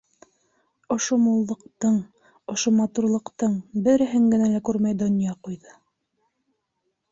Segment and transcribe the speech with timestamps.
[0.95, 1.99] Ошо муллыҡтың,
[2.55, 3.59] ошо матурлыҡтың
[3.89, 5.79] береһен генә лә күрмәй донъя ҡуйҙы.